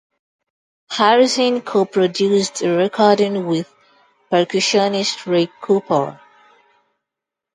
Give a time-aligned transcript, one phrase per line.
[0.89, 3.71] Harrison co-produced the recording with
[4.31, 6.19] percussionist Ray Cooper.